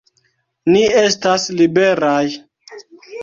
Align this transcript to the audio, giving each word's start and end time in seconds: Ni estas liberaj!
Ni 0.75 0.79
estas 1.01 1.45
liberaj! 1.59 2.25